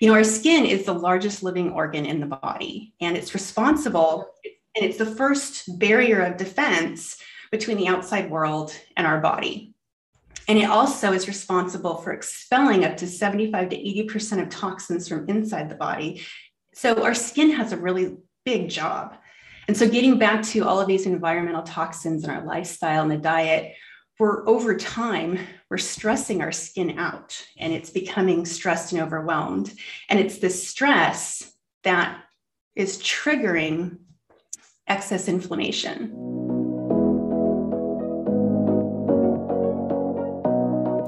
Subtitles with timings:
[0.00, 4.28] You know, our skin is the largest living organ in the body, and it's responsible,
[4.76, 7.16] and it's the first barrier of defense
[7.50, 9.74] between the outside world and our body.
[10.46, 15.28] And it also is responsible for expelling up to 75 to 80% of toxins from
[15.28, 16.22] inside the body.
[16.74, 19.16] So our skin has a really big job.
[19.66, 23.18] And so getting back to all of these environmental toxins in our lifestyle and the
[23.18, 23.74] diet,
[24.18, 25.38] we're over time,
[25.70, 29.72] we're stressing our skin out and it's becoming stressed and overwhelmed.
[30.08, 31.52] And it's the stress
[31.84, 32.20] that
[32.74, 33.98] is triggering
[34.88, 36.10] excess inflammation.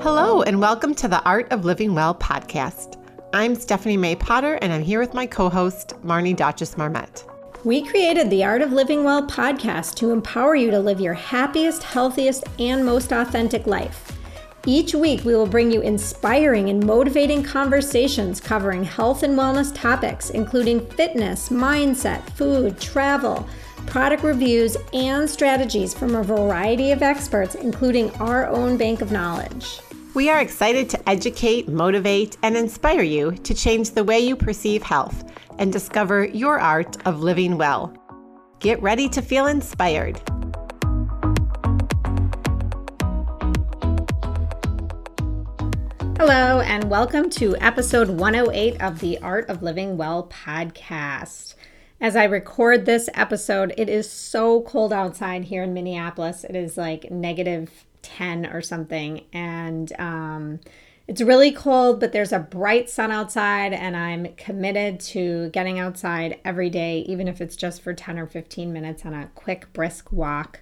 [0.00, 2.96] Hello, and welcome to the Art of Living Well podcast.
[3.32, 7.29] I'm Stephanie May Potter, and I'm here with my co host, Marnie Dotches Marmette.
[7.62, 11.82] We created the Art of Living Well podcast to empower you to live your happiest,
[11.82, 14.16] healthiest, and most authentic life.
[14.64, 20.30] Each week, we will bring you inspiring and motivating conversations covering health and wellness topics,
[20.30, 23.46] including fitness, mindset, food, travel,
[23.84, 29.80] product reviews, and strategies from a variety of experts, including our own bank of knowledge.
[30.12, 34.82] We are excited to educate, motivate, and inspire you to change the way you perceive
[34.82, 35.22] health
[35.60, 37.96] and discover your art of living well.
[38.58, 40.20] Get ready to feel inspired.
[46.18, 51.54] Hello, and welcome to episode 108 of the Art of Living Well podcast.
[52.00, 56.42] As I record this episode, it is so cold outside here in Minneapolis.
[56.42, 59.24] It is like negative 10 or something.
[59.32, 60.60] And um,
[61.06, 66.38] it's really cold, but there's a bright sun outside, and I'm committed to getting outside
[66.44, 70.12] every day, even if it's just for 10 or 15 minutes on a quick, brisk
[70.12, 70.60] walk.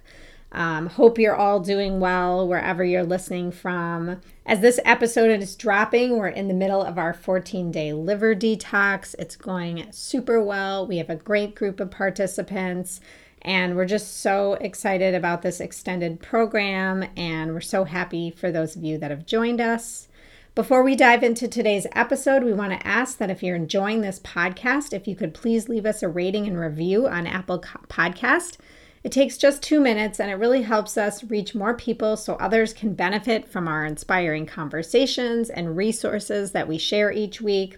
[0.51, 4.21] Um, hope you're all doing well wherever you're listening from.
[4.45, 9.13] As this episode is dropping, we're in the middle of our 14 day liver detox.
[9.19, 10.87] It's going super well.
[10.87, 12.99] We have a great group of participants.
[13.41, 18.75] And we're just so excited about this extended program, and we're so happy for those
[18.75, 20.09] of you that have joined us.
[20.55, 24.19] Before we dive into today's episode, we want to ask that if you're enjoying this
[24.19, 28.57] podcast, if you could please leave us a rating and review on Apple Podcast.
[29.01, 32.73] It takes just two minutes and it really helps us reach more people so others
[32.73, 37.77] can benefit from our inspiring conversations and resources that we share each week.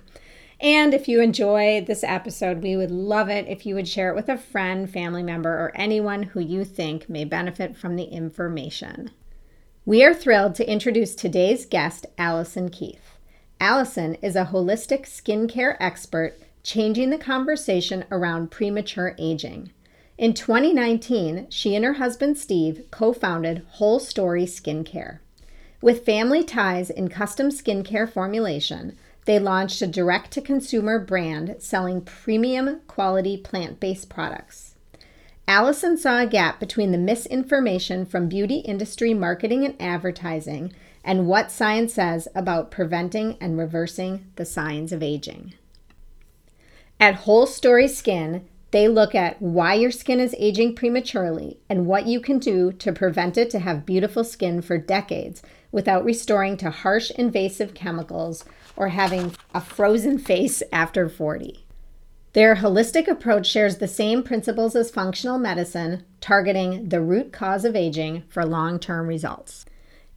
[0.62, 4.16] And if you enjoy this episode, we would love it if you would share it
[4.16, 9.10] with a friend, family member, or anyone who you think may benefit from the information.
[9.86, 13.18] We are thrilled to introduce today's guest, Alison Keith.
[13.60, 19.72] Alison is a holistic skincare expert changing the conversation around premature aging.
[20.20, 25.18] In 2019, she and her husband Steve co founded Whole Story Skincare.
[25.82, 28.96] With family ties in custom skincare formulation,
[29.26, 34.76] they launched a direct to consumer brand selling premium quality plant based products.
[35.48, 40.72] Alison saw a gap between the misinformation from beauty industry marketing and advertising
[41.04, 45.54] and what science says about preventing and reversing the signs of aging.
[47.00, 52.08] At Whole Story Skin, they look at why your skin is aging prematurely and what
[52.08, 56.70] you can do to prevent it to have beautiful skin for decades without restoring to
[56.70, 58.46] harsh invasive chemicals
[58.76, 61.66] or having a frozen face after 40.
[62.34, 67.76] Their holistic approach shares the same principles as functional medicine, targeting the root cause of
[67.76, 69.66] aging for long term results.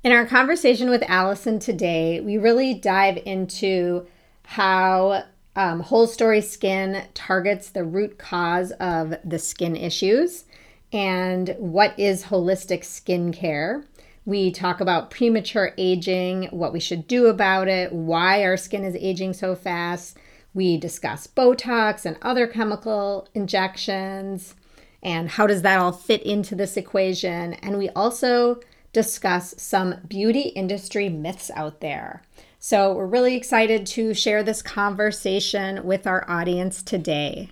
[0.04, 4.06] In our conversation with Alison today, we really dive into
[4.44, 5.24] how
[5.56, 10.44] um, Whole Story Skin targets the root cause of the skin issues
[10.92, 13.84] and what is holistic skincare.
[14.24, 18.96] We talk about premature aging, what we should do about it, why our skin is
[18.96, 20.16] aging so fast
[20.54, 24.54] we discuss Botox and other chemical injections
[25.02, 27.54] and how does that all fit into this equation.
[27.54, 28.60] And we also
[28.92, 32.22] discuss some beauty industry myths out there.
[32.60, 37.50] So we're really excited to share this conversation with our audience today.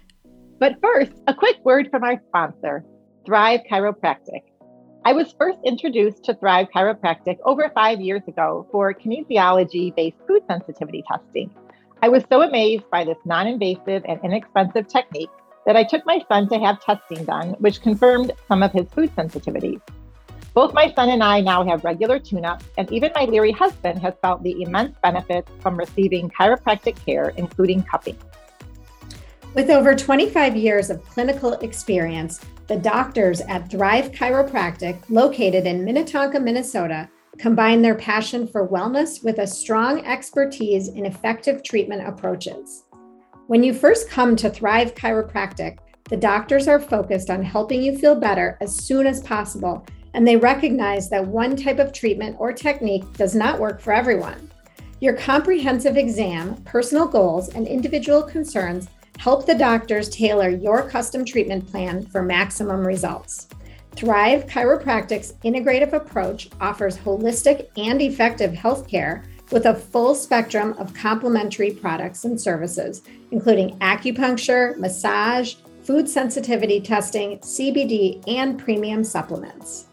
[0.59, 2.85] But first, a quick word from our sponsor,
[3.27, 4.43] Thrive Chiropractic.
[5.05, 10.43] I was first introduced to Thrive Chiropractic over five years ago for kinesiology based food
[10.47, 11.51] sensitivity testing.
[12.01, 15.31] I was so amazed by this non invasive and inexpensive technique
[15.67, 19.11] that I took my son to have testing done, which confirmed some of his food
[19.17, 19.81] sensitivities.
[20.55, 23.99] Both my son and I now have regular tune ups, and even my leery husband
[24.03, 28.19] has felt the immense benefits from receiving chiropractic care, including cupping.
[29.55, 32.41] With over 25 years of clinical experience,
[32.73, 39.41] the doctors at Thrive Chiropractic, located in Minnetonka, Minnesota, combine their passion for wellness with
[39.41, 42.85] a strong expertise in effective treatment approaches.
[43.47, 48.15] When you first come to Thrive Chiropractic, the doctors are focused on helping you feel
[48.15, 49.85] better as soon as possible,
[50.15, 54.51] and they recognize that one type of treatment or technique does not work for everyone.
[55.01, 61.67] Your comprehensive exam, personal goals, and individual concerns help the doctors tailor your custom treatment
[61.71, 63.49] plan for maximum results.
[63.95, 71.71] Thrive Chiropractic's integrative approach offers holistic and effective healthcare with a full spectrum of complementary
[71.71, 79.87] products and services, including acupuncture, massage, food sensitivity testing, CBD, and premium supplements.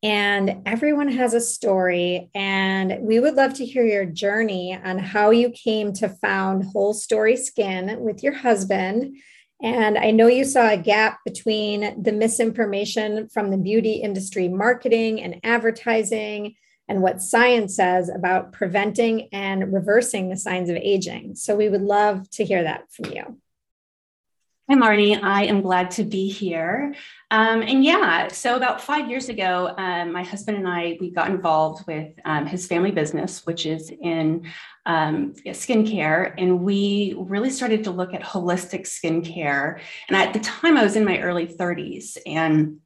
[0.03, 5.29] And everyone has a story, and we would love to hear your journey on how
[5.29, 9.15] you came to found Whole Story Skin with your husband.
[9.61, 15.21] And I know you saw a gap between the misinformation from the beauty industry marketing
[15.21, 16.55] and advertising
[16.88, 21.35] and what science says about preventing and reversing the signs of aging.
[21.35, 23.38] So we would love to hear that from you.
[24.69, 25.21] Hi, Marnie.
[25.21, 26.95] I am glad to be here.
[27.31, 31.30] Um, and yeah, so about five years ago, um, my husband and I we got
[31.30, 34.50] involved with um, his family business, which is in
[34.85, 39.81] um, skincare, and we really started to look at holistic skincare.
[40.07, 42.80] And at the time, I was in my early 30s, and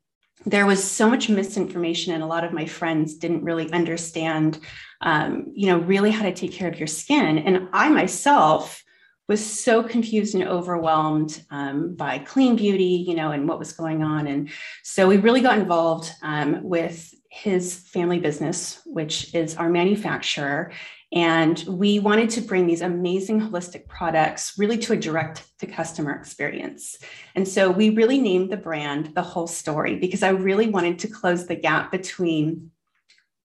[0.48, 4.60] there was so much misinformation and a lot of my friends didn't really understand
[5.02, 7.38] um, you know really how to take care of your skin.
[7.40, 8.84] And i myself
[9.28, 14.04] was so confused and overwhelmed um, by clean beauty you know and what was going
[14.04, 14.26] on.
[14.28, 14.50] And
[14.84, 20.72] so we really got involved um, with his family business which is our manufacturer
[21.14, 26.12] and we wanted to bring these amazing holistic products really to a direct to customer
[26.12, 26.98] experience.
[27.34, 31.08] And so we really named the brand The Whole Story because I really wanted to
[31.08, 32.72] close the gap between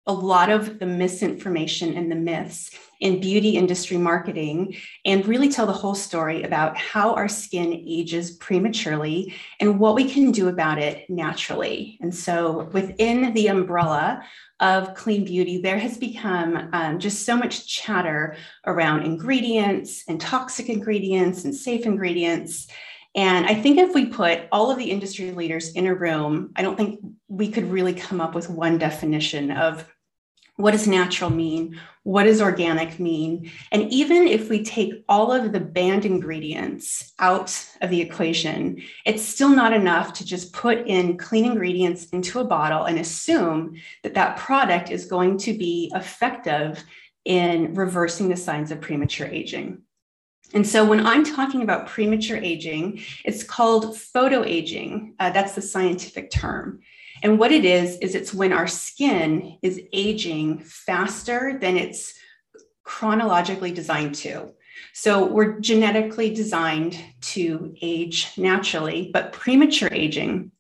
[0.08, 2.72] a lot of the misinformation and the myths
[3.02, 4.76] in beauty industry marketing
[5.06, 10.10] and really tell the whole story about how our skin ages prematurely and what we
[10.10, 11.98] can do about it naturally.
[12.02, 14.24] And so, within the umbrella
[14.60, 18.36] of clean beauty, there has become um, just so much chatter
[18.68, 22.68] around ingredients and toxic ingredients and safe ingredients.
[23.16, 26.62] And I think if we put all of the industry leaders in a room, I
[26.62, 29.86] don't think we could really come up with one definition of
[30.56, 31.80] what does natural mean?
[32.04, 33.52] What does organic mean?
[33.72, 39.24] And even if we take all of the banned ingredients out of the equation, it's
[39.24, 44.14] still not enough to just put in clean ingredients into a bottle and assume that
[44.14, 46.84] that product is going to be effective
[47.26, 49.82] in reversing the signs of premature aging.
[50.54, 55.14] And so when I'm talking about premature aging, it's called photoaging.
[55.20, 56.82] Uh, that's the scientific term.
[57.24, 62.14] And what it is, is it's when our skin is aging faster than it's
[62.84, 64.52] chronologically designed to.
[64.94, 70.52] So we're genetically designed to age naturally, but premature aging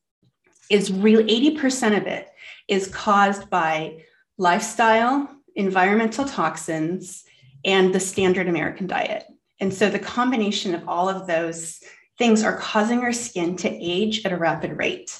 [0.69, 2.29] is really 80% of it
[2.67, 4.05] is caused by
[4.38, 7.25] lifestyle, environmental toxins,
[7.65, 9.25] and the standard American diet.
[9.61, 11.81] And so the combination of all of those
[12.17, 15.17] things are causing our skin to age at a rapid rate.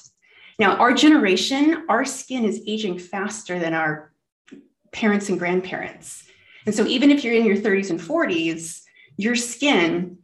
[0.58, 4.12] Now, our generation, our skin is aging faster than our
[4.92, 6.24] parents and grandparents.
[6.66, 8.82] And so, even if you're in your 30s and 40s,
[9.16, 10.18] your skin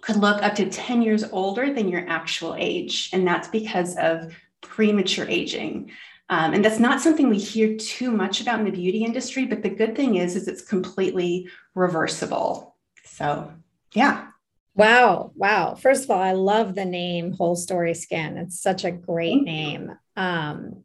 [0.00, 3.10] could look up to 10 years older than your actual age.
[3.12, 5.90] And that's because of premature aging.
[6.28, 9.62] Um, and that's not something we hear too much about in the beauty industry, but
[9.62, 12.76] the good thing is, is it's completely reversible.
[13.04, 13.52] So,
[13.92, 14.28] yeah.
[14.74, 15.32] Wow.
[15.34, 15.74] Wow.
[15.74, 18.38] First of all, I love the name Whole Story Skin.
[18.38, 19.92] It's such a great name.
[20.16, 20.84] Um,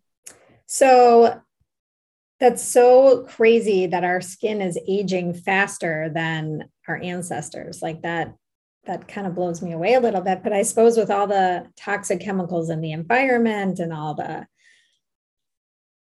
[0.66, 1.42] so
[2.40, 7.82] that's so crazy that our skin is aging faster than our ancestors.
[7.82, 8.36] Like that
[8.88, 10.42] that kind of blows me away a little bit.
[10.44, 14.48] But I suppose with all the toxic chemicals in the environment and all the,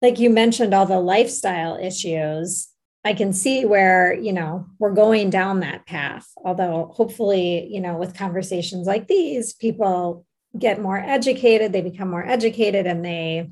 [0.02, 2.70] like you mentioned, all the lifestyle issues,
[3.08, 6.28] I can see where, you know, we're going down that path.
[6.44, 10.26] Although hopefully, you know, with conversations like these, people
[10.60, 13.50] get more educated, they become more educated and they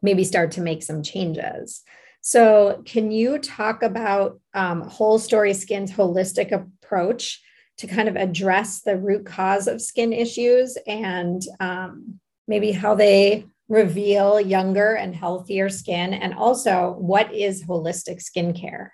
[0.00, 1.82] maybe start to make some changes.
[2.20, 7.42] So, can you talk about um, Whole Story Skin's holistic approach
[7.78, 13.44] to kind of address the root cause of skin issues and um, maybe how they
[13.68, 16.14] reveal younger and healthier skin?
[16.14, 18.90] And also, what is holistic skincare?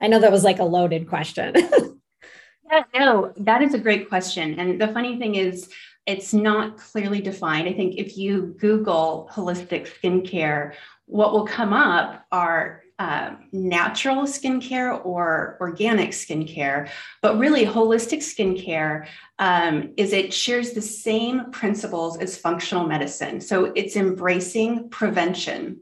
[0.00, 1.54] I know that was like a loaded question.
[2.72, 4.58] yeah, no, that is a great question.
[4.58, 5.68] And the funny thing is,
[6.06, 7.68] it's not clearly defined.
[7.68, 10.74] I think if you Google holistic skincare,
[11.06, 16.88] what will come up are uh, natural skincare or organic skincare,
[17.20, 19.06] but really holistic skincare
[19.38, 23.40] um, is it shares the same principles as functional medicine.
[23.40, 25.80] So it's embracing prevention,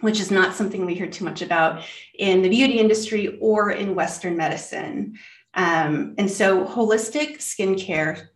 [0.00, 1.82] which is not something we hear too much about
[2.18, 5.18] in the beauty industry or in Western medicine.
[5.54, 8.28] Um, and so holistic skincare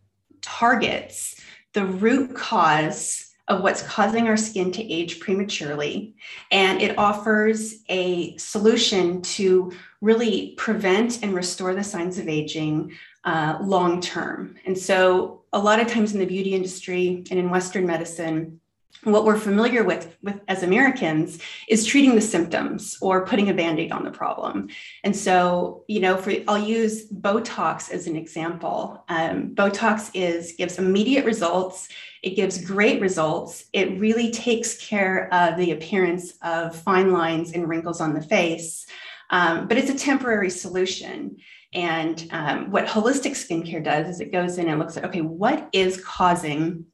[0.42, 1.40] targets
[1.74, 6.14] the root cause of what's causing our skin to age prematurely.
[6.50, 12.92] And it offers a solution to really prevent and restore the signs of aging
[13.24, 14.56] uh, long term.
[14.66, 18.60] And so, a lot of times in the beauty industry and in Western medicine,
[19.02, 23.92] what we're familiar with, with as Americans is treating the symptoms or putting a band-aid
[23.92, 24.68] on the problem.
[25.02, 29.04] And so, you know, for I'll use Botox as an example.
[29.08, 31.88] Um, Botox is gives immediate results.
[32.22, 33.66] It gives great results.
[33.72, 38.86] It really takes care of the appearance of fine lines and wrinkles on the face,
[39.30, 41.36] um, but it's a temporary solution.
[41.74, 45.68] And um, what holistic skincare does is it goes in and looks at okay, what
[45.72, 46.86] is causing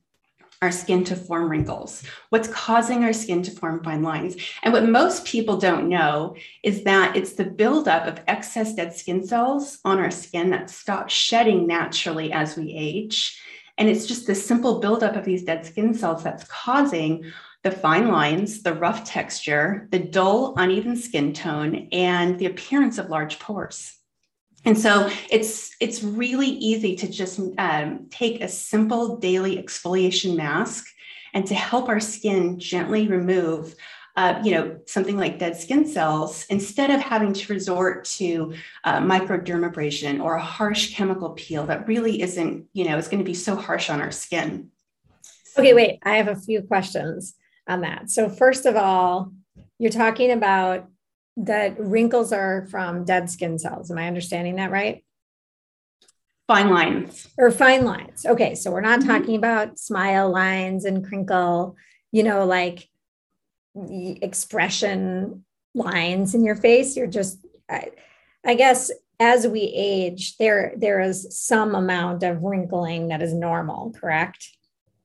[0.63, 2.03] our skin to form wrinkles?
[2.29, 4.37] What's causing our skin to form fine lines?
[4.63, 9.27] And what most people don't know is that it's the buildup of excess dead skin
[9.27, 13.41] cells on our skin that stop shedding naturally as we age.
[13.79, 18.09] And it's just the simple buildup of these dead skin cells that's causing the fine
[18.09, 24.00] lines, the rough texture, the dull, uneven skin tone, and the appearance of large pores.
[24.65, 30.87] And so it's it's really easy to just um, take a simple daily exfoliation mask
[31.33, 33.75] and to help our skin gently remove
[34.17, 38.53] uh, you know something like dead skin cells instead of having to resort to
[38.85, 43.25] uh, microdermabrasion or a harsh chemical peel that really isn't you know is going to
[43.25, 44.71] be so harsh on our skin.
[45.57, 47.35] Okay wait i have a few questions
[47.67, 48.11] on that.
[48.11, 49.33] So first of all
[49.79, 50.89] you're talking about
[51.37, 53.91] that wrinkles are from dead skin cells.
[53.91, 55.05] Am I understanding that right?
[56.47, 57.29] Fine lines.
[57.39, 58.27] Or fine lines.
[58.27, 58.55] Okay.
[58.55, 59.09] So we're not mm-hmm.
[59.09, 61.77] talking about smile lines and crinkle,
[62.11, 62.89] you know, like
[63.77, 65.45] expression
[65.75, 66.97] lines in your face.
[66.97, 67.91] You're just, I,
[68.45, 73.93] I guess as we age, there there is some amount of wrinkling that is normal,
[73.93, 74.49] correct?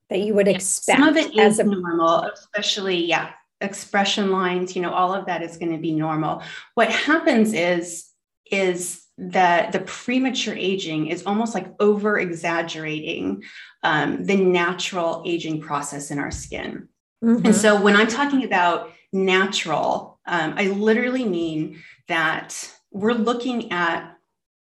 [0.09, 0.99] That you would expect.
[0.99, 5.41] Some of it is a, normal, especially yeah, expression lines, you know, all of that
[5.41, 6.41] is going to be normal.
[6.73, 8.05] What happens is,
[8.51, 13.43] is that the premature aging is almost like over exaggerating
[13.81, 16.89] um, the natural aging process in our skin.
[17.23, 17.45] Mm-hmm.
[17.45, 24.17] And so when I'm talking about natural, um, I literally mean that we're looking at,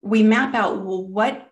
[0.02, 1.50] we map out, well, what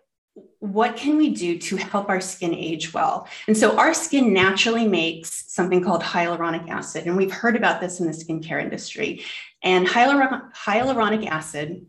[0.59, 3.27] what can we do to help our skin age well?
[3.47, 7.05] And so our skin naturally makes something called hyaluronic acid.
[7.05, 9.23] And we've heard about this in the skincare industry.
[9.63, 11.85] And hyaluronic acid,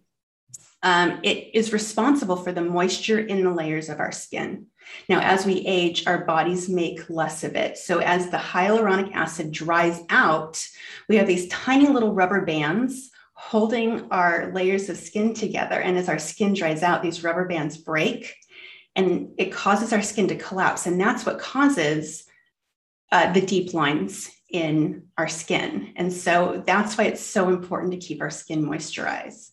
[0.83, 4.67] um, it is responsible for the moisture in the layers of our skin.
[5.09, 7.77] Now, as we age, our bodies make less of it.
[7.77, 10.65] So as the hyaluronic acid dries out,
[11.09, 15.81] we have these tiny little rubber bands holding our layers of skin together.
[15.81, 18.37] And as our skin dries out, these rubber bands break
[18.95, 20.85] and it causes our skin to collapse.
[20.85, 22.25] And that's what causes
[23.11, 25.95] uh, the deep lines in our skin.
[25.97, 29.53] And so that's why it's so important to keep our skin moisturized.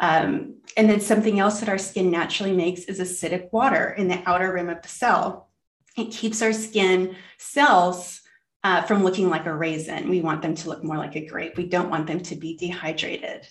[0.00, 4.20] Um, and then something else that our skin naturally makes is acidic water in the
[4.26, 5.48] outer rim of the cell.
[5.96, 8.20] It keeps our skin cells
[8.64, 10.08] uh, from looking like a raisin.
[10.08, 11.56] We want them to look more like a grape.
[11.56, 13.46] We don't want them to be dehydrated.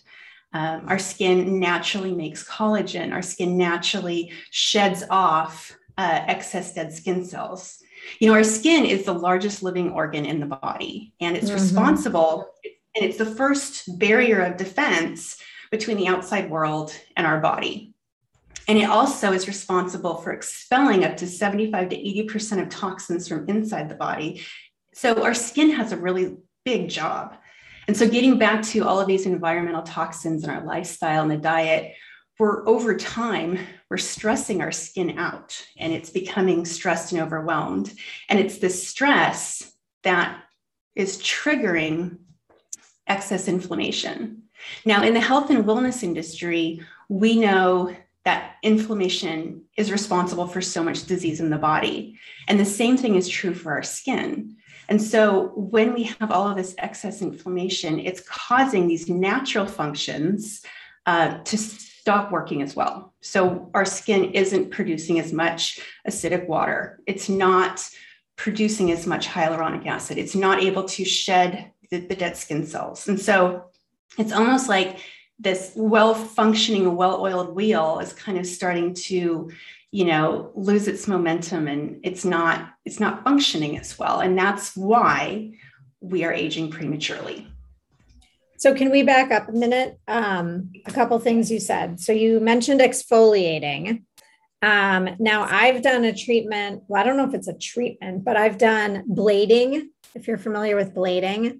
[0.53, 3.13] Um, our skin naturally makes collagen.
[3.13, 7.79] Our skin naturally sheds off uh, excess dead skin cells.
[8.19, 11.55] You know, our skin is the largest living organ in the body, and it's mm-hmm.
[11.55, 12.47] responsible,
[12.95, 17.93] and it's the first barrier of defense between the outside world and our body.
[18.67, 23.47] And it also is responsible for expelling up to 75 to 80% of toxins from
[23.47, 24.43] inside the body.
[24.97, 27.35] So our skin has a really big job.
[27.87, 31.37] And so getting back to all of these environmental toxins in our lifestyle and the
[31.37, 31.93] diet,
[32.39, 33.59] we're over time,
[33.91, 37.93] we're stressing our skin out and it's becoming stressed and overwhelmed.
[38.27, 40.41] And it's the stress that
[40.95, 42.17] is triggering
[43.05, 44.45] excess inflammation.
[44.83, 50.83] Now, in the health and wellness industry, we know that inflammation is responsible for so
[50.83, 52.17] much disease in the body.
[52.47, 54.57] And the same thing is true for our skin.
[54.89, 60.61] And so when we have all of this excess inflammation, it's causing these natural functions
[61.05, 63.13] uh, to stop working as well.
[63.21, 67.01] So our skin isn't producing as much acidic water.
[67.05, 67.87] It's not
[68.37, 70.17] producing as much hyaluronic acid.
[70.17, 73.07] It's not able to shed the, the dead skin cells.
[73.07, 73.65] And so
[74.17, 74.99] it's almost like
[75.39, 79.51] this well functioning, well oiled wheel is kind of starting to
[79.91, 84.19] you know lose its momentum and it's not it's not functioning as well.
[84.19, 85.53] And that's why
[86.01, 87.47] we are aging prematurely.
[88.57, 89.99] So can we back up a minute?
[90.07, 91.99] Um, a couple things you said.
[91.99, 94.03] So you mentioned exfoliating.
[94.63, 98.35] Um, now i've done a treatment well i don't know if it's a treatment but
[98.35, 101.59] i've done blading if you're familiar with blading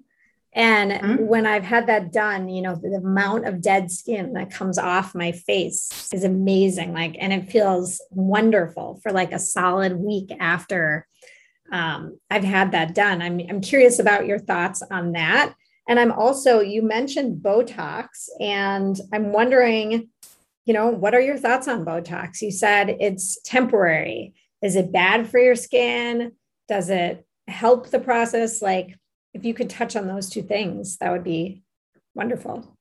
[0.54, 1.26] and mm-hmm.
[1.26, 5.14] when I've had that done, you know, the amount of dead skin that comes off
[5.14, 6.94] my face is amazing.
[6.94, 11.06] Like, and it feels wonderful for like a solid week after
[11.70, 13.20] um, I've had that done.
[13.20, 15.54] I'm, I'm curious about your thoughts on that.
[15.86, 20.08] And I'm also, you mentioned Botox, and I'm wondering,
[20.66, 22.42] you know, what are your thoughts on Botox?
[22.42, 24.34] You said it's temporary.
[24.62, 26.32] Is it bad for your skin?
[26.68, 28.60] Does it help the process?
[28.60, 28.98] Like,
[29.34, 31.62] if you could touch on those two things, that would be
[32.14, 32.76] wonderful.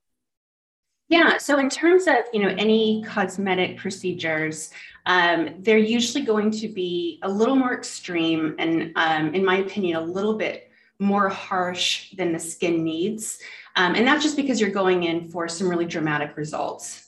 [1.10, 1.38] Yeah.
[1.38, 4.72] So in terms of you know any cosmetic procedures,
[5.06, 9.96] um, they're usually going to be a little more extreme and, um, in my opinion,
[9.96, 13.39] a little bit more harsh than the skin needs.
[13.77, 17.07] Um, and that's just because you're going in for some really dramatic results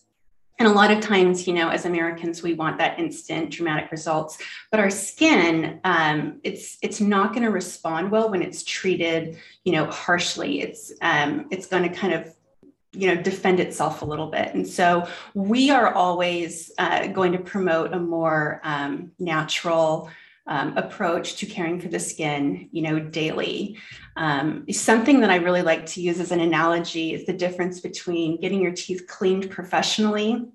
[0.60, 4.38] and a lot of times you know as americans we want that instant dramatic results
[4.72, 9.72] but our skin um, it's it's not going to respond well when it's treated you
[9.72, 12.34] know harshly it's um, it's going to kind of
[12.91, 17.39] you know defend itself a little bit and so we are always uh, going to
[17.39, 20.10] promote a more um, natural
[20.50, 23.78] um, approach to caring for the skin, you know, daily.
[24.19, 28.39] Um, something that I really like to use as an analogy is the difference between
[28.41, 30.45] getting your teeth cleaned professionally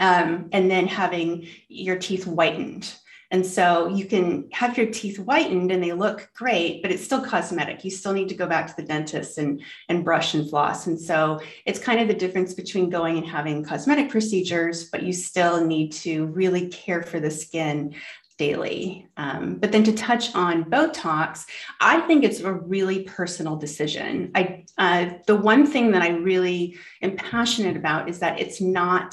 [0.00, 2.92] um, and then having your teeth whitened.
[3.30, 7.24] And so you can have your teeth whitened and they look great, but it's still
[7.24, 7.84] cosmetic.
[7.84, 10.88] You still need to go back to the dentist and, and brush and floss.
[10.88, 15.12] And so it's kind of the difference between going and having cosmetic procedures, but you
[15.12, 17.94] still need to really care for the skin
[18.40, 19.06] daily.
[19.18, 21.44] Um, but then to touch on Botox,
[21.78, 24.30] I think it's a really personal decision.
[24.34, 29.10] I uh, the one thing that I really am passionate about is that it's not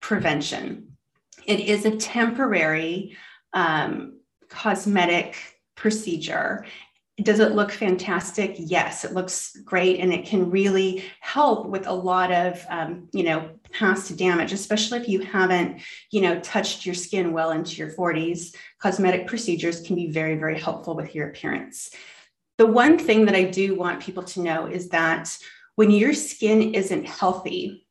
[0.00, 0.96] prevention.
[1.44, 3.16] It is a temporary
[3.52, 5.34] um, cosmetic
[5.74, 6.64] procedure.
[7.20, 8.54] Does it look fantastic?
[8.58, 13.24] Yes, it looks great, and it can really help with a lot of, um, you
[13.24, 15.80] know, past to damage, especially if you haven't,
[16.10, 18.54] you know, touched your skin well into your 40s.
[18.78, 21.90] Cosmetic procedures can be very, very helpful with your appearance.
[22.58, 25.36] The one thing that I do want people to know is that
[25.76, 27.86] when your skin isn't healthy,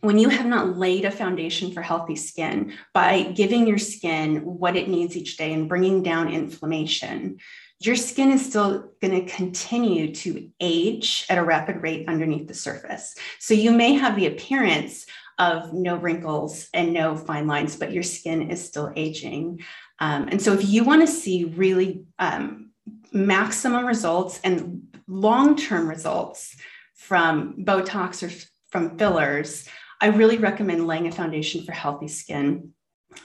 [0.00, 4.76] when you have not laid a foundation for healthy skin by giving your skin what
[4.76, 7.38] it needs each day and bringing down inflammation,
[7.80, 12.54] your skin is still going to continue to age at a rapid rate underneath the
[12.54, 13.14] surface.
[13.38, 15.06] So you may have the appearance
[15.38, 19.60] of no wrinkles and no fine lines, but your skin is still aging.
[19.98, 22.70] Um, and so if you want to see really um,
[23.12, 26.56] maximum results and long term results
[26.94, 28.32] from Botox or
[28.70, 29.68] from fillers,
[30.00, 32.72] I really recommend laying a foundation for healthy skin.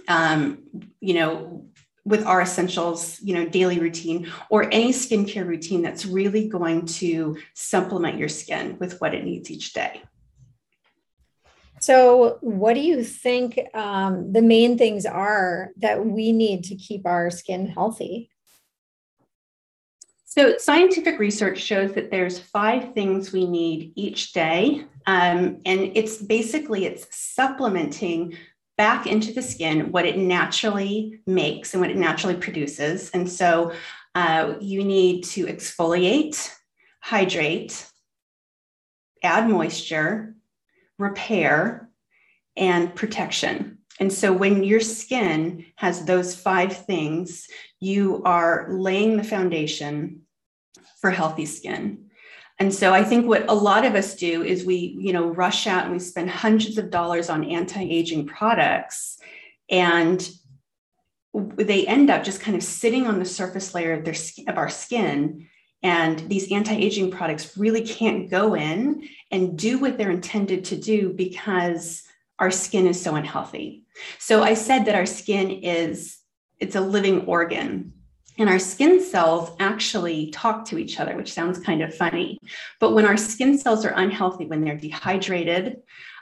[0.08, 0.64] Um,
[1.00, 1.66] you know,
[2.04, 7.38] with our essentials, you know, daily routine or any skincare routine that's really going to
[7.54, 10.02] supplement your skin with what it needs each day.
[11.80, 17.08] So, what do you think um, the main things are that we need to keep
[17.08, 18.32] our skin healthy?
[20.34, 24.86] So scientific research shows that there's five things we need each day.
[25.06, 28.38] Um, and it's basically it's supplementing
[28.82, 33.12] back into the skin what it naturally makes and what it naturally produces.
[33.12, 33.74] And so
[34.16, 36.50] uh, you need to exfoliate,
[37.00, 37.86] hydrate,
[39.22, 40.34] add moisture,
[40.98, 41.92] repair,
[42.58, 43.78] and protection.
[44.00, 47.46] And so when your skin has those five things,
[47.80, 50.24] you are laying the foundation
[51.00, 52.10] for healthy skin.
[52.62, 55.66] And so I think what a lot of us do is we, you know, rush
[55.66, 59.18] out and we spend hundreds of dollars on anti-aging products
[59.68, 60.30] and
[61.34, 64.14] they end up just kind of sitting on the surface layer of their
[64.48, 65.48] of our skin.
[65.82, 71.14] And these anti-aging products really can't go in and do what they're intended to do
[71.14, 72.04] because
[72.38, 73.86] our skin is so unhealthy.
[74.20, 76.20] So i said that our skin is
[76.60, 77.94] it's a living organ
[78.42, 82.40] and our skin cells actually talk to each other which sounds kind of funny
[82.80, 85.78] but when our skin cells are unhealthy when they're dehydrated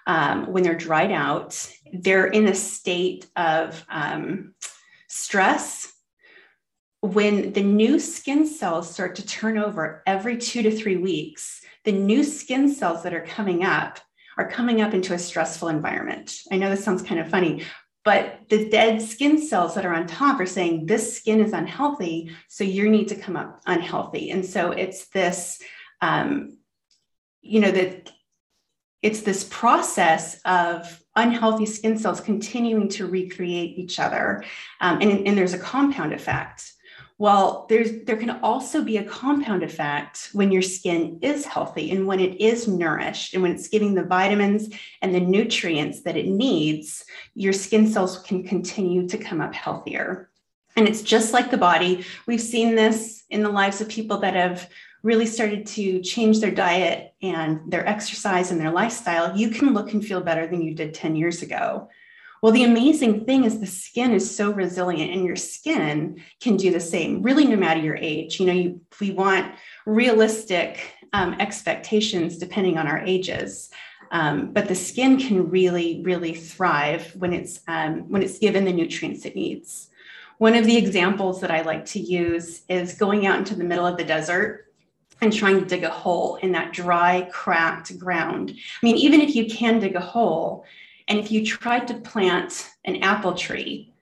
[0.06, 4.54] um, when they're dried out they're in a state of um,
[5.08, 5.94] stress
[7.02, 11.92] when the new skin cells start to turn over every two to three weeks, the
[11.92, 14.00] new skin cells that are coming up
[14.38, 16.36] are coming up into a stressful environment.
[16.52, 17.64] I know this sounds kind of funny,
[18.06, 22.32] but the dead skin cells that are on top are saying this skin is unhealthy,
[22.48, 24.32] so you need to come up unhealthy.
[24.32, 25.62] And so it's this,
[26.02, 26.58] um,
[27.42, 28.12] you know, that
[29.02, 34.44] it's this process of unhealthy skin cells continuing to recreate each other,
[34.82, 36.72] um, and, and there's a compound effect.
[37.20, 42.08] Well, there's there can also be a compound effect when your skin is healthy and
[42.08, 44.70] when it is nourished and when it's getting the vitamins
[45.02, 47.04] and the nutrients that it needs,
[47.36, 50.30] your skin cells can continue to come up healthier.
[50.78, 52.06] And it's just like the body.
[52.26, 54.70] We've seen this in the lives of people that have
[55.04, 59.38] really started to change their diet and their exercise and their lifestyle.
[59.38, 61.90] You can look and feel better than you did 10 years ago.
[62.42, 66.72] Well, the amazing thing is the skin is so resilient and your skin can do
[66.72, 68.40] the same, really, no matter your age.
[68.40, 69.54] You know, you, we want
[69.86, 73.70] realistic um, expectations depending on our ages.
[74.12, 78.74] Um, but the skin can really, really thrive when it's um, when it's given the
[78.74, 79.90] nutrients it needs.
[80.40, 83.86] One of the examples that I like to use is going out into the middle
[83.86, 84.74] of the desert
[85.22, 88.52] and trying to dig a hole in that dry, cracked ground.
[88.52, 90.66] I mean, even if you can dig a hole,
[91.10, 93.94] and if you tried to plant an apple tree,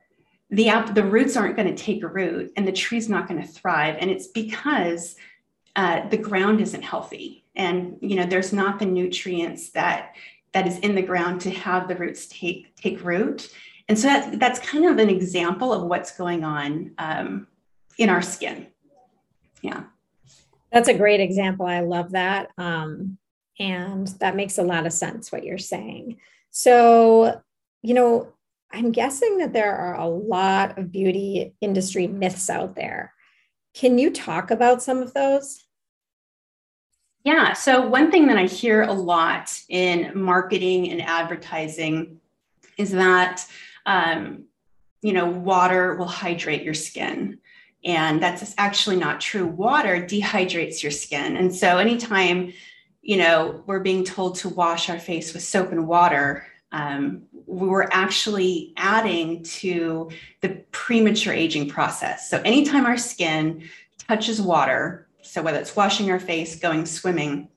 [0.49, 3.95] the, the roots aren't going to take root and the tree's not going to thrive.
[3.99, 5.15] And it's because
[5.75, 7.45] uh, the ground isn't healthy.
[7.55, 10.15] And, you know, there's not the nutrients that
[10.53, 13.53] that is in the ground to have the roots take take root.
[13.89, 17.47] And so that, that's kind of an example of what's going on um,
[17.97, 18.67] in our skin.
[19.61, 19.83] Yeah.
[20.71, 21.65] That's a great example.
[21.65, 22.49] I love that.
[22.57, 23.17] Um,
[23.59, 26.17] and that makes a lot of sense what you're saying.
[26.57, 27.39] So,
[27.83, 28.33] you know,
[28.73, 33.13] I'm guessing that there are a lot of beauty industry myths out there.
[33.75, 35.63] Can you talk about some of those?
[37.23, 37.53] Yeah.
[37.53, 42.21] So, one thing that I hear a lot in marketing and advertising
[42.75, 43.45] is that,
[43.85, 44.45] um,
[45.03, 47.37] you know, water will hydrate your skin.
[47.85, 49.45] And that's actually not true.
[49.45, 51.37] Water dehydrates your skin.
[51.37, 52.51] And so, anytime
[53.07, 57.65] you know, we're being told to wash our face with soap and water, um, we
[57.65, 62.29] were actually adding to the premature aging process.
[62.29, 63.63] So anytime our skin
[64.09, 67.47] touches water, so whether it's washing our face, going swimming,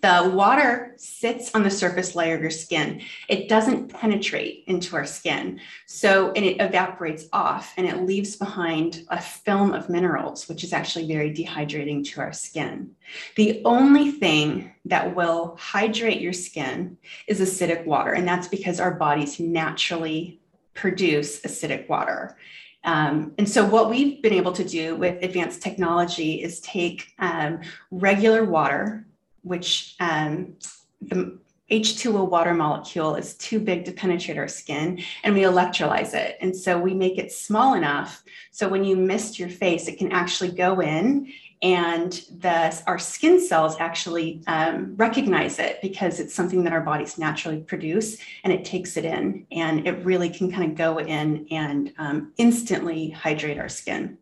[0.00, 3.02] the water sits on the surface layer of your skin.
[3.28, 5.60] It doesn't penetrate into our skin.
[5.86, 10.72] So, and it evaporates off and it leaves behind a film of minerals, which is
[10.72, 12.92] actually very dehydrating to our skin.
[13.36, 18.12] The only thing that will hydrate your skin is acidic water.
[18.12, 20.40] And that's because our bodies naturally
[20.74, 22.36] produce acidic water.
[22.84, 27.60] Um, and so, what we've been able to do with advanced technology is take um,
[27.90, 29.04] regular water,
[29.42, 30.54] which um,
[31.00, 31.38] the
[31.70, 36.38] H2O water molecule is too big to penetrate our skin, and we electrolyze it.
[36.40, 38.22] And so we make it small enough
[38.58, 43.40] so when you mist your face, it can actually go in and the, our skin
[43.40, 48.64] cells actually um, recognize it because it's something that our bodies naturally produce and it
[48.64, 53.58] takes it in and it really can kind of go in and um, instantly hydrate
[53.58, 54.18] our skin.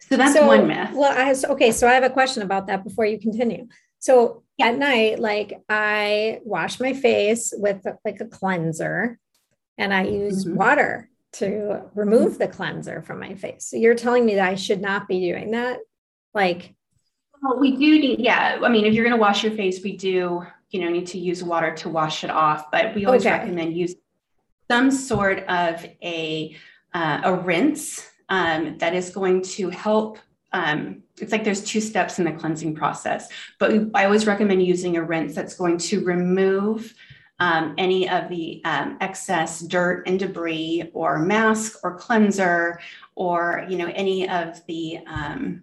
[0.00, 0.90] So that's so, one myth.
[0.92, 3.68] Well, I, okay, so I have a question about that before you continue.
[4.00, 9.18] So at night, like I wash my face with like a cleanser
[9.78, 10.56] and I use mm-hmm.
[10.56, 13.66] water to remove the cleanser from my face.
[13.66, 15.78] So you're telling me that I should not be doing that?
[16.34, 16.74] Like,
[17.42, 18.58] well, we do need, yeah.
[18.62, 21.18] I mean, if you're going to wash your face, we do, you know, need to
[21.18, 23.38] use water to wash it off, but we always okay.
[23.38, 23.94] recommend use
[24.70, 26.56] some sort of a,
[26.92, 30.18] uh, a rinse um, that is going to help
[30.52, 34.96] um, it's like there's two steps in the cleansing process, but I always recommend using
[34.96, 36.94] a rinse that's going to remove
[37.38, 42.80] um, any of the um, excess dirt and debris or mask or cleanser
[43.14, 45.62] or you know any of the um,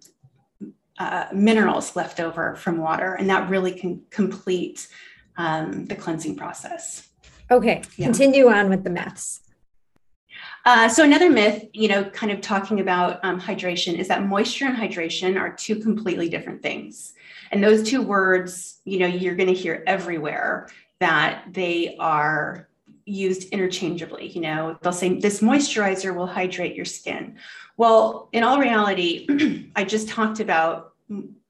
[0.98, 3.14] uh, minerals left over from water.
[3.14, 4.88] And that really can complete
[5.36, 7.08] um, the cleansing process.
[7.50, 8.06] Okay yeah.
[8.06, 9.40] continue on with the myths
[10.68, 14.66] uh, so another myth, you know, kind of talking about um, hydration is that moisture
[14.66, 17.14] and hydration are two completely different things.
[17.50, 20.68] And those two words, you know, you're going to hear everywhere
[21.00, 22.68] that they are
[23.06, 24.28] used interchangeably.
[24.28, 27.38] You know, they'll say this moisturizer will hydrate your skin.
[27.78, 30.92] Well, in all reality, I just talked about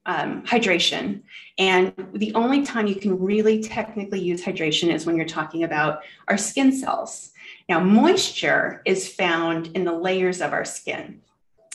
[0.06, 1.22] um, hydration.
[1.58, 6.02] And the only time you can really technically use hydration is when you're talking about
[6.28, 7.32] our skin cells.
[7.68, 11.20] Now, moisture is found in the layers of our skin.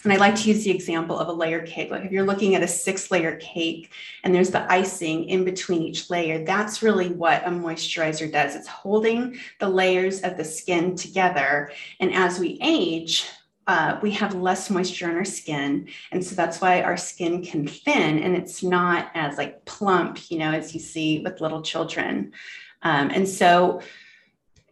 [0.04, 1.90] And I like to use the example of a layer cake.
[1.90, 3.92] Like if you're looking at a six layer cake
[4.24, 8.56] and there's the icing in between each layer, that's really what a moisturizer does.
[8.56, 11.72] It's holding the layers of the skin together.
[12.02, 13.26] And as we age,
[13.66, 15.88] uh, we have less moisture on our skin.
[16.12, 20.38] And so that's why our skin can thin and it's not as like plump, you
[20.38, 22.34] know, as you see with little children.
[22.82, 23.82] Um, and so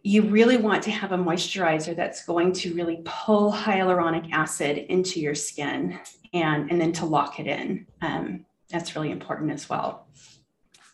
[0.02, 5.20] you really want to have a moisturizer that's going to really pull hyaluronic acid into
[5.20, 5.98] your skin
[6.32, 7.86] and, and then to lock it in.
[8.00, 10.06] Um, that's really important as well.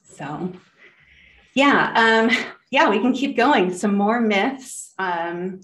[0.05, 0.53] So,
[1.55, 2.37] yeah, um,
[2.71, 3.73] yeah, we can keep going.
[3.73, 4.93] Some more myths.
[4.99, 5.61] Um,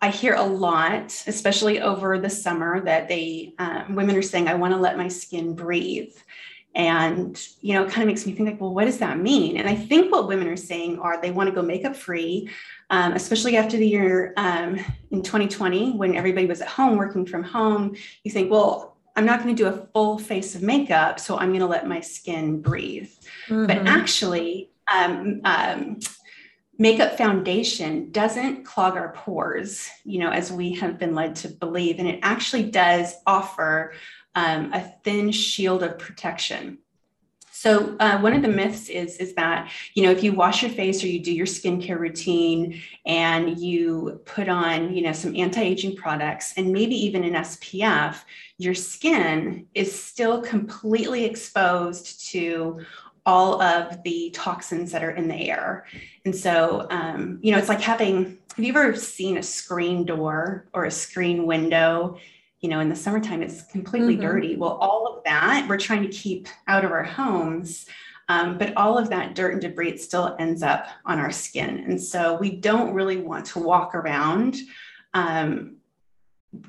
[0.00, 4.54] I hear a lot, especially over the summer, that they um, women are saying, "I
[4.54, 6.14] want to let my skin breathe,"
[6.74, 9.56] and you know, it kind of makes me think like, well, what does that mean?
[9.56, 12.48] And I think what women are saying are they want to go makeup free
[12.90, 14.78] um, especially after the year um,
[15.10, 17.94] in 2020 when everybody was at home working from home.
[18.24, 21.48] You think, well, I'm not going to do a full face of makeup, so I'm
[21.48, 23.10] going to let my skin breathe.
[23.48, 23.66] Mm-hmm.
[23.66, 26.00] But actually, um, um,
[26.78, 32.00] makeup foundation doesn't clog our pores, you know, as we have been led to believe,
[32.00, 33.92] and it actually does offer
[34.34, 36.78] um, a thin shield of protection.
[37.60, 40.70] So uh, one of the myths is is that you know if you wash your
[40.70, 45.96] face or you do your skincare routine and you put on you know some anti-aging
[45.96, 48.16] products and maybe even an SPF,
[48.56, 52.80] your skin is still completely exposed to
[53.26, 55.84] all of the toxins that are in the air.
[56.24, 58.38] And so um, you know it's like having.
[58.56, 62.16] Have you ever seen a screen door or a screen window?
[62.60, 64.22] You know, in the summertime, it's completely mm-hmm.
[64.22, 64.56] dirty.
[64.56, 67.86] Well, all of that we're trying to keep out of our homes.
[68.28, 71.84] Um, but all of that dirt and debris still ends up on our skin.
[71.88, 74.56] And so we don't really want to walk around
[75.14, 75.78] um,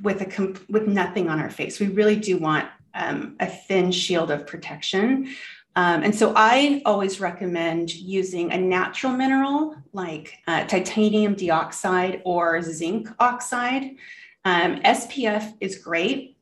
[0.01, 1.79] with a comp- with nothing on our face.
[1.79, 5.35] We really do want um, a thin shield of protection.
[5.75, 12.61] Um, and so I always recommend using a natural mineral like uh, titanium dioxide or
[12.61, 13.91] zinc oxide.
[14.45, 16.37] Um, SPF is great.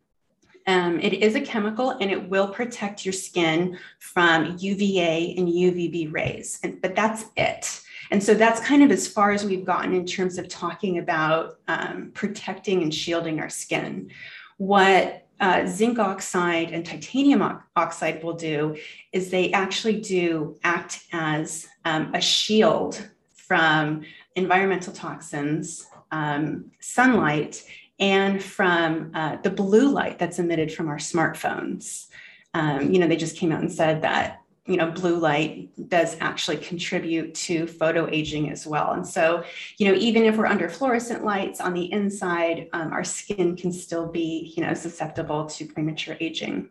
[0.67, 6.13] Um, it is a chemical and it will protect your skin from UVA and UVB
[6.13, 7.81] rays, and, but that's it.
[8.12, 11.59] And so that's kind of as far as we've gotten in terms of talking about
[11.67, 14.12] um, protecting and shielding our skin.
[14.57, 18.75] What uh, zinc oxide and titanium oxide will do
[19.12, 24.03] is they actually do act as um, a shield from
[24.35, 27.63] environmental toxins, um, sunlight,
[27.99, 32.07] and from uh, the blue light that's emitted from our smartphones.
[32.53, 36.15] Um, you know, they just came out and said that you know blue light does
[36.19, 38.91] actually contribute to photo aging as well.
[38.91, 39.43] And so
[39.77, 43.73] you know even if we're under fluorescent lights on the inside um, our skin can
[43.73, 46.69] still be you know susceptible to premature aging.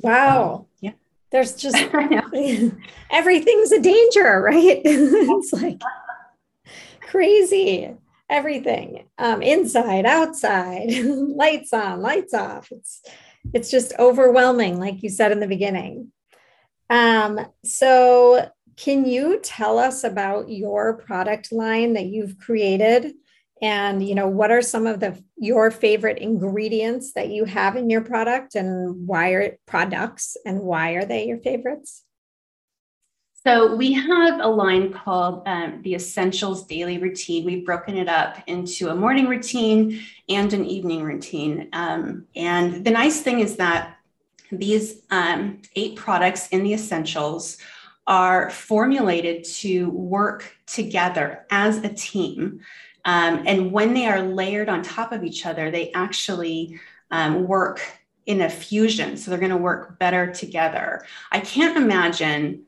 [0.00, 0.54] Wow.
[0.54, 0.92] Um, yeah.
[1.30, 1.76] There's just
[3.10, 4.82] everything's a danger right?
[4.84, 5.80] It's like
[7.00, 7.96] crazy
[8.28, 12.70] everything um, inside outside lights on lights off.
[12.70, 13.02] It's
[13.52, 16.12] it's just overwhelming like you said in the beginning.
[16.90, 23.14] Um, so can you tell us about your product line that you've created?
[23.62, 27.88] And you know what are some of the your favorite ingredients that you have in
[27.88, 32.02] your product and why are products and why are they your favorites
[33.46, 37.44] so we have a line called um, the Essentials Daily Routine.
[37.44, 41.68] We've broken it up into a morning routine and an evening routine.
[41.72, 43.98] Um, and the nice thing is that
[44.50, 47.58] these um, eight products in the Essentials
[48.06, 52.60] are formulated to work together as a team.
[53.04, 56.80] Um, and when they are layered on top of each other, they actually
[57.10, 57.80] um, work
[58.26, 59.16] in a fusion.
[59.16, 61.04] So they're going to work better together.
[61.30, 62.63] I can't imagine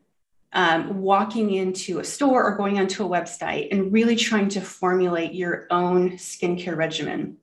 [0.57, 5.35] um, walking into a store or going onto a website and really trying to formulate
[5.35, 7.37] your own skincare regimen.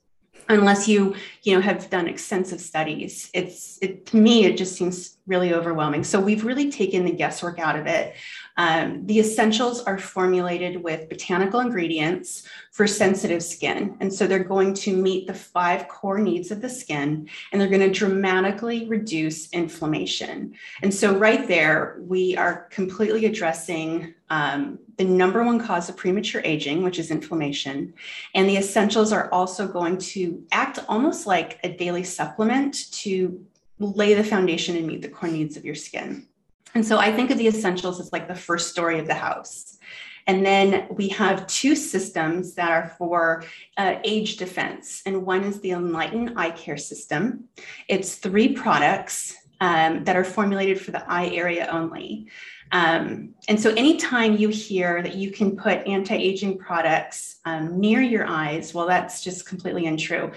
[0.50, 5.18] Unless you you know have done extensive studies it's it, to me it just seems
[5.26, 6.04] really overwhelming.
[6.04, 8.16] So we've really taken the guesswork out of it.
[8.58, 13.96] Um, the essentials are formulated with botanical ingredients for sensitive skin.
[14.02, 17.70] And so they're going to meet the five core needs of the skin and they're
[17.70, 20.56] going to dramatically reduce inflammation.
[20.82, 26.42] And so right there we are completely addressing um, the number one cause of premature
[26.44, 27.94] aging, which is inflammation.
[28.36, 33.46] And the essentials are also going to act almost like a daily supplement to
[33.80, 36.28] lay the foundation and meet the core needs of your skin.
[36.76, 39.78] And so I think of the essentials as like the first story of the house.
[40.26, 43.44] And then we have two systems that are for
[43.78, 45.02] uh, age defense.
[45.06, 47.46] And one is the Enlighten Eye Care System.
[47.88, 52.28] It's three products um, that are formulated for the eye area only.
[52.72, 58.02] Um, and so, anytime you hear that you can put anti aging products um, near
[58.02, 60.32] your eyes, well, that's just completely untrue.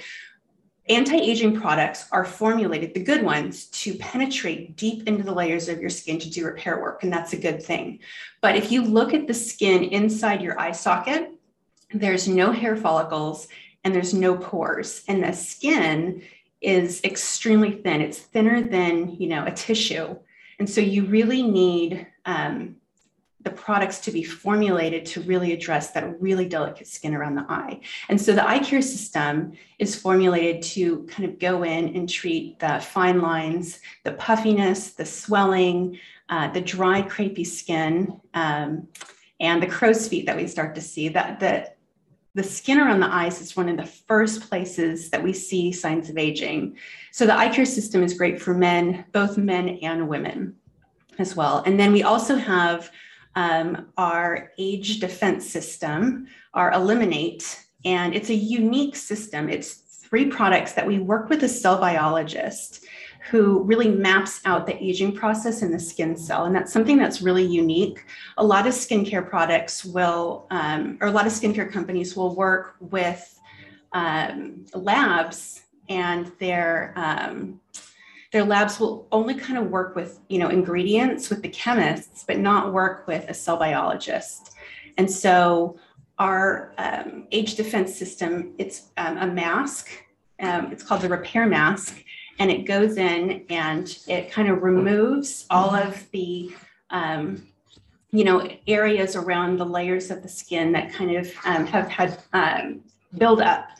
[0.88, 5.80] Anti aging products are formulated, the good ones, to penetrate deep into the layers of
[5.80, 7.98] your skin to do repair work, and that's a good thing.
[8.40, 11.32] But if you look at the skin inside your eye socket,
[11.92, 13.48] there's no hair follicles
[13.82, 16.22] and there's no pores, and the skin
[16.60, 18.00] is extremely thin.
[18.00, 20.16] It's thinner than you know a tissue,
[20.60, 22.76] and so you really need um,
[23.46, 27.80] the products to be formulated to really address that really delicate skin around the eye.
[28.08, 32.58] And so the eye care system is formulated to kind of go in and treat
[32.58, 35.96] the fine lines, the puffiness, the swelling,
[36.28, 38.88] uh, the dry, crepey skin, um,
[39.38, 41.08] and the crow's feet that we start to see.
[41.08, 41.70] That the
[42.34, 46.10] the skin around the eyes is one of the first places that we see signs
[46.10, 46.76] of aging.
[47.12, 50.56] So the eye care system is great for men, both men and women
[51.18, 51.62] as well.
[51.64, 52.90] And then we also have
[53.36, 59.48] um, our age defense system, our Eliminate, and it's a unique system.
[59.48, 62.84] It's three products that we work with a cell biologist
[63.30, 66.44] who really maps out the aging process in the skin cell.
[66.44, 68.04] And that's something that's really unique.
[68.38, 72.76] A lot of skincare products will, um, or a lot of skincare companies will work
[72.78, 73.38] with
[73.92, 77.60] um, labs and their um,
[78.36, 82.38] their labs will only kind of work with you know ingredients with the chemists but
[82.38, 84.54] not work with a cell biologist.
[84.98, 85.78] And so
[86.18, 89.88] our um, age defense system it's um, a mask
[90.42, 92.04] um, it's called the repair mask
[92.38, 96.50] and it goes in and it kind of removes all of the
[96.90, 97.42] um,
[98.10, 102.18] you know areas around the layers of the skin that kind of um, have had
[102.34, 102.82] um,
[103.16, 103.70] build up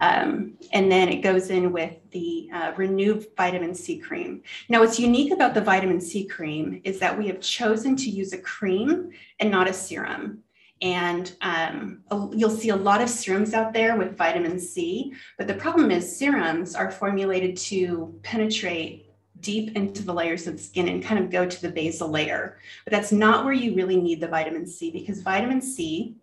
[0.00, 4.42] um, and then it goes in with the uh, renewed vitamin C cream.
[4.68, 8.32] Now, what's unique about the vitamin C cream is that we have chosen to use
[8.32, 10.40] a cream and not a serum.
[10.82, 12.02] And um,
[12.34, 16.18] you'll see a lot of serums out there with vitamin C, but the problem is
[16.18, 19.06] serums are formulated to penetrate
[19.40, 22.58] deep into the layers of the skin and kind of go to the basal layer.
[22.84, 26.16] But that's not where you really need the vitamin C because vitamin C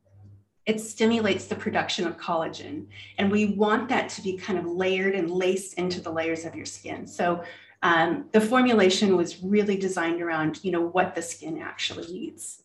[0.65, 2.85] it stimulates the production of collagen.
[3.17, 6.55] And we want that to be kind of layered and laced into the layers of
[6.55, 7.07] your skin.
[7.07, 7.43] So
[7.83, 12.63] um, the formulation was really designed around, you know, what the skin actually needs.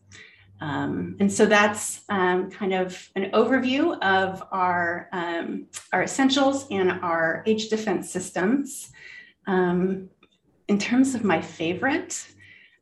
[0.60, 6.90] Um, and so that's um, kind of an overview of our, um, our essentials and
[6.90, 8.92] our age defense systems.
[9.46, 10.10] Um,
[10.68, 12.26] in terms of my favorite,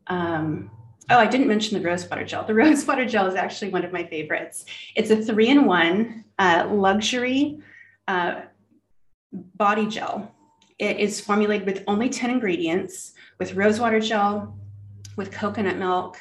[0.07, 0.71] um,
[1.11, 2.45] Oh, I didn't mention the rose water gel.
[2.47, 4.65] The rose water gel is actually one of my favorites.
[4.95, 7.61] It's a three in one uh, luxury
[8.09, 8.43] uh,
[9.33, 10.35] body gel.
[10.79, 14.59] It is formulated with only 10 ingredients with rose water gel,
[15.17, 16.19] with coconut milk.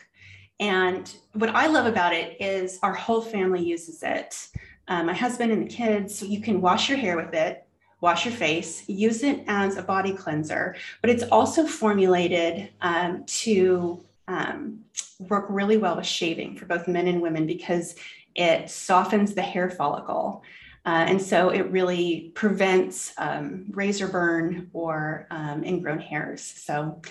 [0.60, 4.48] And what I love about it is our whole family uses it.
[4.88, 7.65] Uh, my husband and the kids, you can wash your hair with it,
[8.02, 14.04] wash your face, use it as a body cleanser, but it's also formulated um, to
[14.28, 14.80] um,
[15.20, 17.96] work really well with shaving for both men and women because
[18.36, 20.44] it softens the hair follicle.
[20.86, 26.42] Uh, and so it really prevents um, razor burn or um, ingrown hairs.
[26.42, 27.02] So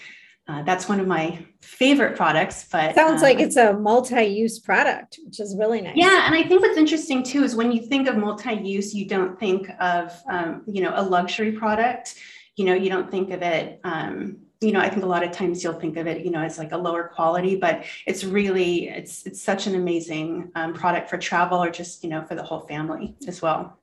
[0.49, 2.67] uh, that's one of my favorite products.
[2.71, 5.95] But sounds uh, like it's a multi-use product, which is really nice.
[5.97, 9.39] Yeah, and I think what's interesting too is when you think of multi-use, you don't
[9.39, 12.17] think of um, you know a luxury product.
[12.57, 15.33] You know, you don't think of it um, you know i think a lot of
[15.33, 18.89] times you'll think of it you know as like a lower quality but it's really
[18.89, 22.43] it's it's such an amazing um, product for travel or just you know for the
[22.43, 23.79] whole family as well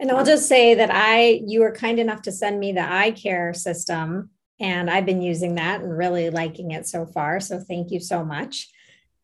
[0.00, 3.10] and i'll just say that i you were kind enough to send me the eye
[3.10, 4.30] care system
[4.60, 8.24] and i've been using that and really liking it so far so thank you so
[8.24, 8.68] much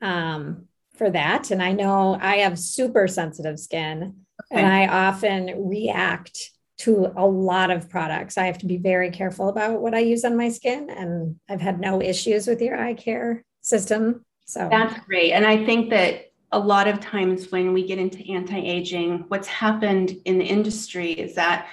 [0.00, 1.50] um, for that.
[1.50, 4.14] And I know I have super sensitive skin
[4.52, 4.60] okay.
[4.60, 8.36] and I often react to a lot of products.
[8.36, 10.90] I have to be very careful about what I use on my skin.
[10.90, 14.24] And I've had no issues with your eye care system.
[14.44, 15.32] So that's great.
[15.32, 20.16] And I think that a lot of times when we get into anti-aging, what's happened
[20.24, 21.68] in the industry is that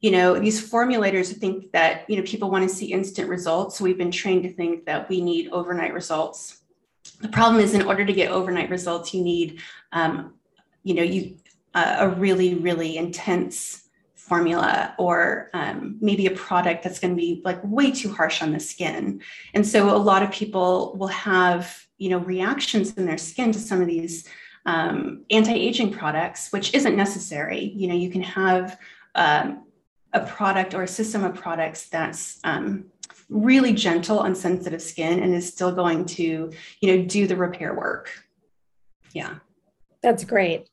[0.00, 3.84] you know these formulators think that you know people want to see instant results so
[3.84, 6.60] we've been trained to think that we need overnight results
[7.22, 9.60] the problem is in order to get overnight results you need
[9.92, 10.34] um,
[10.82, 11.36] you know you
[11.74, 13.85] uh, a really really intense
[14.26, 18.52] formula or um, maybe a product that's going to be like way too harsh on
[18.52, 19.20] the skin.
[19.54, 23.58] And so a lot of people will have you know reactions in their skin to
[23.58, 24.28] some of these
[24.66, 27.60] um, anti-aging products which isn't necessary.
[27.60, 28.78] You know you can have
[29.14, 29.64] um,
[30.12, 32.86] a product or a system of products that's um,
[33.28, 37.74] really gentle on sensitive skin and is still going to you know do the repair
[37.74, 38.10] work.
[39.12, 39.36] Yeah.
[40.02, 40.68] That's great.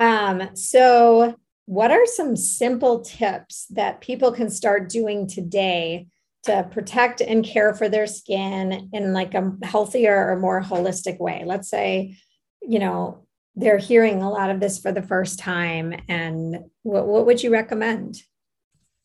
[0.00, 1.36] Um, so
[1.66, 6.06] what are some simple tips that people can start doing today
[6.44, 11.44] to protect and care for their skin in like a healthier or more holistic way
[11.46, 12.16] let's say
[12.60, 17.26] you know they're hearing a lot of this for the first time and what, what
[17.26, 18.22] would you recommend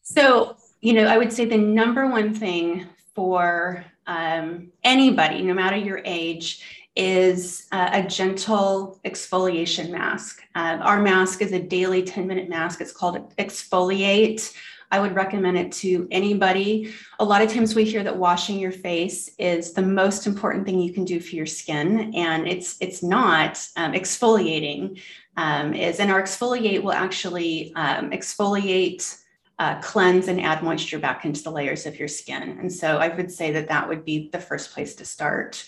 [0.02, 5.76] so you know i would say the number one thing for um, anybody no matter
[5.76, 6.64] your age
[6.98, 10.42] is uh, a gentle exfoliation mask.
[10.58, 12.82] Uh, our mask is a daily 10 minute mask.
[12.82, 14.56] It's called Exfoliate.
[14.90, 16.96] I would recommend it to anybody.
[17.20, 20.80] A lot of times we hear that washing your face is the most important thing
[20.80, 23.64] you can do for your skin, and it's it's not.
[23.76, 25.00] Um, exfoliating
[25.36, 29.24] um, is, and our exfoliate will actually um, exfoliate.
[29.60, 32.60] Uh, cleanse and add moisture back into the layers of your skin.
[32.60, 35.68] And so I would say that that would be the first place to start.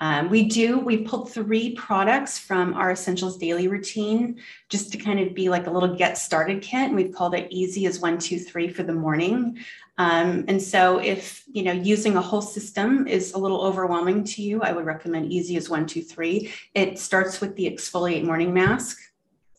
[0.00, 5.18] Um, we do, we pulled three products from our Essentials Daily routine just to kind
[5.18, 6.86] of be like a little get started kit.
[6.86, 9.58] And we've called it easy as one, two, three for the morning.
[9.98, 14.42] Um, and so if, you know, using a whole system is a little overwhelming to
[14.42, 16.52] you, I would recommend easy as one, two, three.
[16.74, 19.00] It starts with the exfoliate morning mask.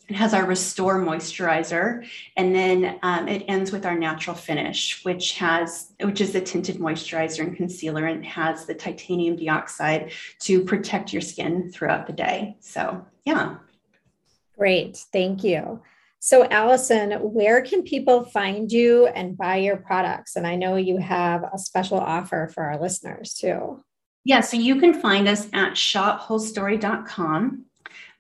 [0.10, 2.04] It has our Restore Moisturizer,
[2.36, 6.78] and then um, it ends with our Natural Finish, which has which is the tinted
[6.78, 12.58] moisturizer and concealer, and has the titanium dioxide to protect your skin throughout the day.
[12.60, 13.58] So, yeah.
[14.58, 15.82] Great, thank you.
[16.18, 20.36] So, Alison, where can people find you and buy your products?
[20.36, 23.80] And I know you have a special offer for our listeners too.
[24.26, 27.66] Yeah, so you can find us at shopwholestory.com.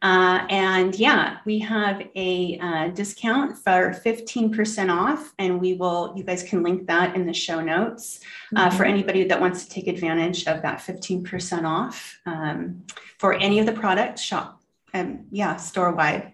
[0.01, 6.23] Uh, and yeah, we have a uh, discount for 15% off, and we will, you
[6.23, 8.21] guys can link that in the show notes
[8.55, 8.77] uh, mm-hmm.
[8.77, 12.83] for anybody that wants to take advantage of that 15% off um,
[13.17, 14.61] for any of the products shop.
[14.93, 16.33] Um, yeah, store wide.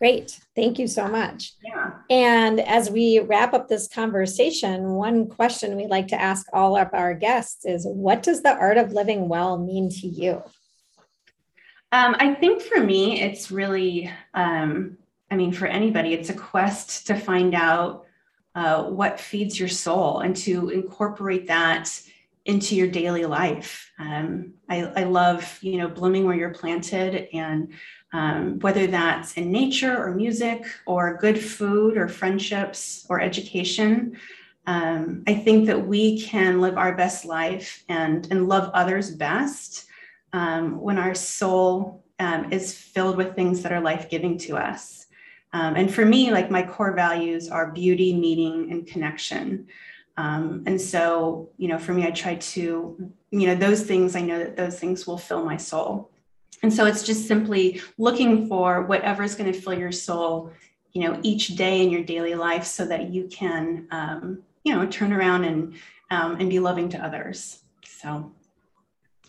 [0.00, 0.40] Great.
[0.56, 1.52] Thank you so much.
[1.62, 1.90] Yeah.
[2.08, 6.88] And as we wrap up this conversation, one question we like to ask all of
[6.94, 10.42] our guests is what does the art of living well mean to you?
[11.92, 14.96] Um, I think for me, it's really, um,
[15.30, 18.06] I mean, for anybody, it's a quest to find out
[18.54, 21.90] uh, what feeds your soul and to incorporate that
[22.44, 23.90] into your daily life.
[23.98, 27.72] Um, I, I, love, you know, blooming where you're planted, and
[28.12, 34.16] um, whether that's in nature or music or good food or friendships or education.
[34.66, 39.86] Um, I think that we can live our best life and and love others best
[40.32, 45.06] um, when our soul um, is filled with things that are life giving to us.
[45.52, 49.66] Um, and for me, like my core values are beauty, meaning, and connection.
[50.16, 54.20] Um, and so, you know, for me, I try to, you know, those things, I
[54.20, 56.10] know that those things will fill my soul.
[56.62, 60.52] And so it's just simply looking for whatever is going to fill your soul,
[60.92, 64.86] you know, each day in your daily life so that you can, um, you know,
[64.86, 65.74] turn around and,
[66.10, 67.60] um, and be loving to others.
[67.84, 68.30] So,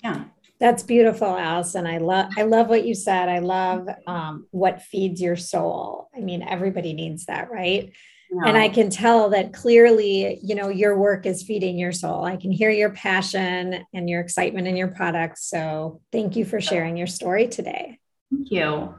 [0.03, 0.25] yeah.
[0.61, 1.87] That's beautiful, Alison.
[1.87, 3.29] I love I love what you said.
[3.29, 6.07] I love um, what feeds your soul.
[6.15, 7.91] I mean, everybody needs that, right?
[8.29, 8.47] No.
[8.47, 12.23] And I can tell that clearly, you know, your work is feeding your soul.
[12.23, 15.49] I can hear your passion and your excitement in your products.
[15.49, 17.99] So thank you for sharing your story today.
[18.29, 18.93] Thank you.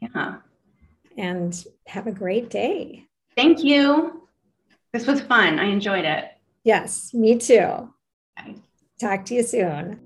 [0.00, 0.36] Yeah.
[1.18, 3.08] And have a great day.
[3.36, 4.28] Thank you.
[4.92, 5.58] This was fun.
[5.58, 6.26] I enjoyed it.
[6.62, 7.90] Yes, me too.
[9.00, 10.05] Talk to you soon.